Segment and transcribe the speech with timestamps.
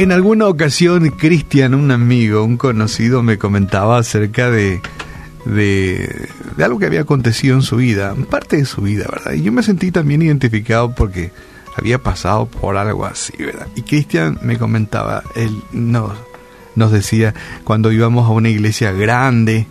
[0.00, 4.80] En alguna ocasión, Cristian, un amigo, un conocido, me comentaba acerca de,
[5.44, 6.26] de,
[6.56, 9.34] de, algo que había acontecido en su vida, parte de su vida, ¿verdad?
[9.34, 11.32] Y yo me sentí también identificado porque
[11.76, 13.66] había pasado por algo así, ¿verdad?
[13.76, 16.12] Y Cristian me comentaba, él nos,
[16.76, 19.66] nos decía, cuando íbamos a una iglesia grande,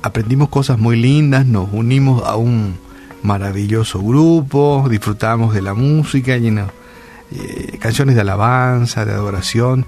[0.00, 2.78] aprendimos cosas muy lindas, nos unimos a un
[3.22, 6.79] maravilloso grupo, disfrutamos de la música, lleno
[7.32, 9.86] eh, canciones de alabanza, de adoración,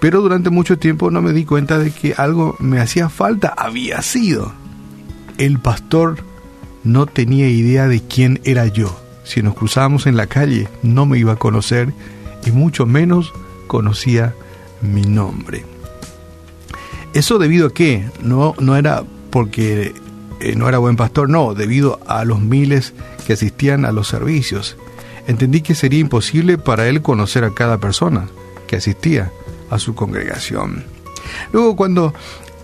[0.00, 4.00] pero durante mucho tiempo no me di cuenta de que algo me hacía falta, había
[4.02, 4.52] sido.
[5.38, 6.18] El pastor
[6.84, 8.96] no tenía idea de quién era yo.
[9.24, 11.92] Si nos cruzábamos en la calle, no me iba a conocer
[12.46, 13.32] y mucho menos
[13.66, 14.34] conocía
[14.80, 15.64] mi nombre.
[17.14, 18.04] ¿Eso debido a qué?
[18.22, 19.94] No, no era porque
[20.40, 22.92] eh, no era buen pastor, no, debido a los miles
[23.26, 24.76] que asistían a los servicios
[25.26, 28.28] entendí que sería imposible para él conocer a cada persona
[28.66, 29.32] que asistía
[29.70, 30.84] a su congregación.
[31.52, 32.14] Luego cuando,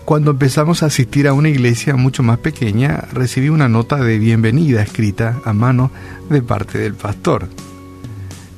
[0.05, 4.81] cuando empezamos a asistir a una iglesia mucho más pequeña, recibí una nota de bienvenida
[4.81, 5.91] escrita a mano
[6.29, 7.49] de parte del pastor.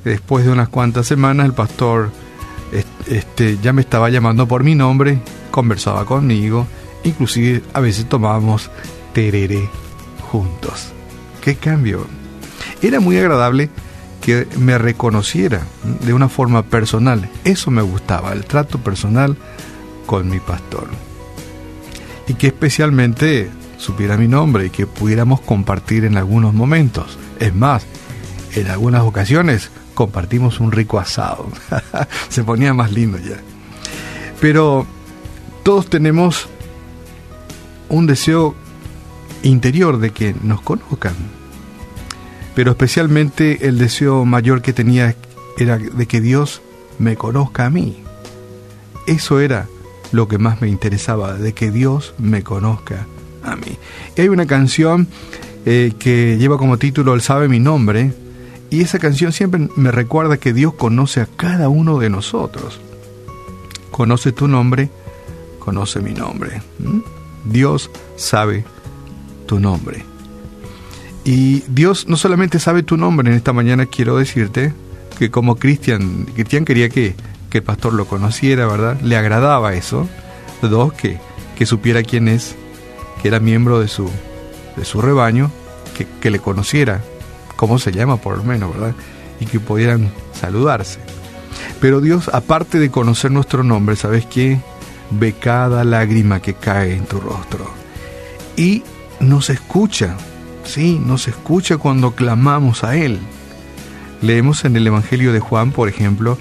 [0.04, 2.12] Después de unas cuantas semanas el pastor
[3.08, 5.20] este, ya me estaba llamando por mi nombre,
[5.52, 6.68] conversaba conmigo,
[7.04, 8.70] inclusive a veces tomábamos
[9.14, 9.70] tereré
[10.22, 10.92] juntos.
[11.42, 12.06] ¿Qué cambio?
[12.82, 13.70] Era muy agradable
[14.24, 15.64] que me reconociera
[16.06, 17.30] de una forma personal.
[17.44, 19.36] Eso me gustaba, el trato personal
[20.06, 20.88] con mi pastor.
[22.30, 27.18] Y que especialmente supiera mi nombre y que pudiéramos compartir en algunos momentos.
[27.42, 27.86] Es más,
[28.56, 31.50] en algunas ocasiones compartimos un rico asado.
[32.30, 33.42] Se ponía más lindo ya.
[34.40, 34.88] Pero
[35.64, 36.48] todos tenemos
[37.90, 38.56] un deseo
[39.44, 41.14] interior de que nos conozcan,
[42.56, 45.16] pero especialmente el deseo mayor que tenía
[45.58, 46.62] era de que Dios
[47.00, 48.04] me conozca a mí.
[49.08, 49.68] Eso era
[50.12, 53.08] lo que más me interesaba, de que Dios me conozca
[53.44, 53.78] a mí.
[54.16, 55.08] Y hay una canción
[55.66, 58.14] eh, que lleva como título Él sabe mi nombre,
[58.70, 62.80] y esa canción siempre me recuerda que Dios conoce a cada uno de nosotros.
[63.92, 64.90] Conoce tu nombre,
[65.60, 66.62] conoce mi nombre.
[67.46, 68.66] Dios sabe
[69.46, 70.13] tu nombre.
[71.26, 74.74] Y Dios no solamente sabe tu nombre, en esta mañana quiero decirte
[75.18, 77.16] que como Cristian, Cristian quería que,
[77.50, 79.00] que, el pastor lo conociera, ¿verdad?
[79.02, 80.08] Le agradaba eso.
[80.62, 81.20] Dos, que,
[81.58, 82.56] que supiera quién es,
[83.22, 84.10] que era miembro de su,
[84.76, 85.52] de su rebaño,
[85.98, 87.02] que, que le conociera,
[87.56, 88.96] cómo se llama por lo menos, ¿verdad?
[89.40, 91.00] Y que pudieran saludarse.
[91.80, 94.60] Pero Dios, aparte de conocer nuestro nombre, ¿sabes qué?
[95.12, 97.70] Ve cada lágrima que cae en tu rostro.
[98.56, 98.84] Y
[99.20, 100.18] nos escucha
[100.64, 103.20] Sí, nos escucha cuando clamamos a Él.
[104.22, 106.38] Leemos en el Evangelio de Juan, por ejemplo,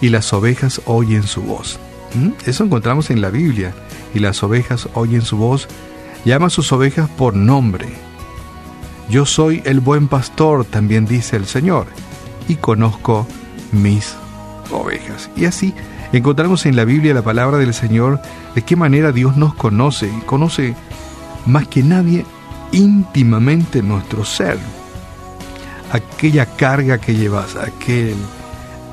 [0.00, 1.78] y las ovejas oyen su voz.
[2.14, 2.30] ¿Mm?
[2.46, 3.74] Eso encontramos en la Biblia.
[4.14, 5.68] Y las ovejas oyen su voz,
[6.24, 7.88] llama a sus ovejas por nombre.
[9.08, 11.86] Yo soy el buen pastor, también dice el Señor,
[12.48, 13.26] y conozco
[13.72, 14.14] mis
[14.72, 15.30] ovejas.
[15.36, 15.74] Y así
[16.12, 18.20] encontramos en la Biblia la palabra del Señor
[18.54, 20.74] de qué manera Dios nos conoce, conoce
[21.46, 22.24] más que nadie
[22.72, 24.58] íntimamente nuestro ser.
[25.92, 28.16] Aquella carga que llevas, aquel,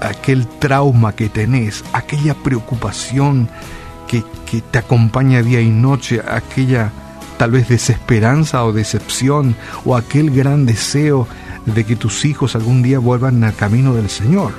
[0.02, 3.50] aquel trauma que tenés, aquella preocupación
[4.08, 6.92] que, que te acompaña día y noche, aquella
[7.38, 9.56] tal vez desesperanza o decepción,
[9.86, 11.28] o aquel gran deseo
[11.66, 14.54] de que tus hijos algún día vuelvan al camino del Señor.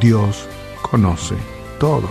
[0.00, 0.48] Dios
[0.82, 1.34] conoce
[1.80, 2.08] todo.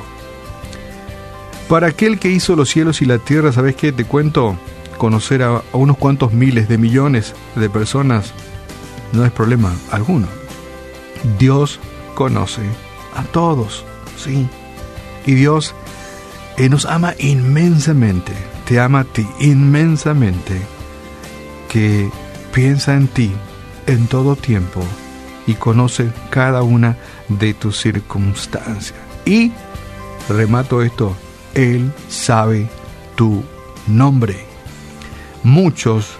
[1.70, 3.92] Para aquel que hizo los cielos y la tierra, ¿sabes qué?
[3.92, 4.56] Te cuento
[4.98, 8.34] conocer a, unos cuantos miles de millones de personas
[9.14, 10.28] no es problema alguno.
[11.40, 11.80] Dios
[12.14, 12.62] conoce
[13.16, 13.86] a todos,
[14.18, 14.48] sí.
[15.26, 15.74] Y Dios
[16.58, 18.34] eh, nos ama inmensamente,
[18.66, 20.62] te ama a ti inmensamente,
[21.70, 22.10] que
[22.54, 23.32] piensa en ti
[23.88, 24.82] en todo tiempo
[25.48, 26.98] y conoce cada una
[27.30, 29.00] de tus circunstancias.
[29.26, 29.52] Y,
[30.30, 31.16] remato esto,
[31.54, 32.70] Él sabe
[33.16, 33.44] tu
[33.88, 34.55] nombre
[35.46, 36.18] muchos,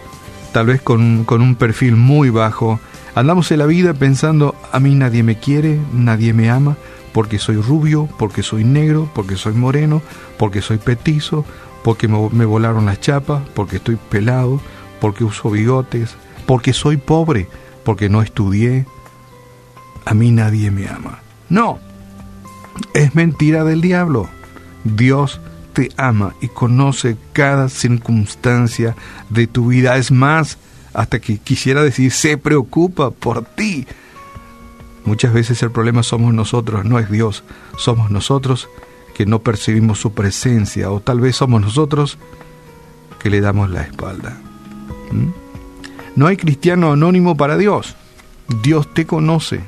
[0.54, 2.80] tal vez con, con un perfil muy bajo,
[3.16, 6.78] andamos en la vida pensando, a mí nadie me quiere, nadie me ama,
[7.12, 10.02] porque soy rubio, porque soy negro, porque soy moreno,
[10.38, 11.46] porque soy petizo,
[11.84, 14.60] porque me, me, volaron las chapas, porque estoy pelado,
[15.00, 17.48] porque uso bigotes, porque soy pobre,
[17.84, 18.86] porque no estudié.
[20.06, 21.20] A mí nadie me ama.
[21.50, 21.80] No,
[22.94, 24.30] es mentira del diablo.
[24.84, 25.40] Dios
[25.76, 28.96] te ama y conoce cada circunstancia
[29.30, 29.98] de tu vida.
[29.98, 30.58] Es más,
[30.94, 33.86] hasta que quisiera decir, se preocupa por ti.
[35.04, 37.44] Muchas veces el problema somos nosotros, no es Dios.
[37.78, 38.70] Somos nosotros
[39.14, 42.18] que no percibimos su presencia o tal vez somos nosotros
[43.20, 44.38] que le damos la espalda.
[45.12, 45.28] ¿Mm?
[46.16, 47.96] No hay cristiano anónimo para Dios.
[48.64, 49.60] Dios te conoce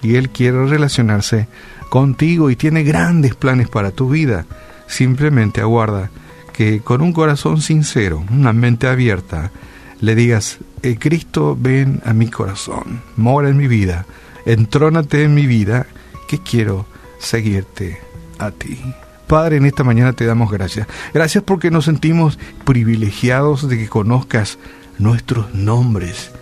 [0.00, 1.48] y Él quiere relacionarse
[1.88, 4.46] contigo y tiene grandes planes para tu vida.
[4.90, 6.10] Simplemente aguarda
[6.52, 9.52] que con un corazón sincero, una mente abierta,
[10.00, 14.04] le digas, eh, Cristo, ven a mi corazón, mora en mi vida,
[14.46, 15.86] entrónate en mi vida,
[16.26, 16.86] que quiero
[17.20, 18.00] seguirte
[18.38, 18.80] a ti.
[19.28, 20.88] Padre, en esta mañana te damos gracias.
[21.14, 24.58] Gracias porque nos sentimos privilegiados de que conozcas
[24.98, 26.32] nuestros nombres.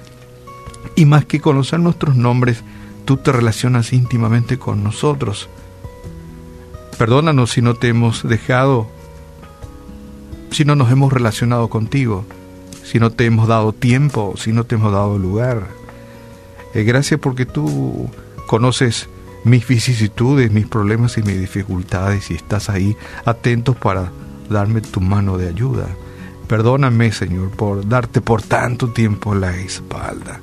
[0.97, 2.65] Y más que conocer nuestros nombres,
[3.05, 5.51] tú te relacionas íntimamente con nosotros.
[6.99, 8.89] Perdónanos si no te hemos dejado,
[10.51, 12.25] si no nos hemos relacionado contigo,
[12.83, 15.69] si no te hemos dado tiempo, si no te hemos dado lugar.
[16.75, 18.11] Eh, gracias porque tú
[18.49, 19.09] conoces
[19.45, 24.11] mis vicisitudes, mis problemas y mis dificultades y estás ahí atentos para
[24.51, 25.87] darme tu mano de ayuda.
[26.49, 30.41] Perdóname, Señor, por darte por tanto tiempo la espalda.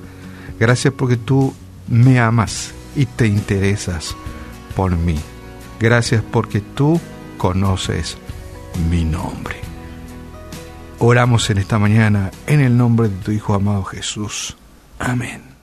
[0.57, 1.53] Gracias porque tú
[1.89, 4.15] me amas y te interesas
[4.75, 5.19] por mí.
[5.79, 6.99] Gracias porque tú
[7.37, 8.17] conoces
[8.89, 9.55] mi nombre.
[10.99, 14.55] Oramos en esta mañana en el nombre de tu Hijo amado Jesús.
[14.99, 15.54] Amén.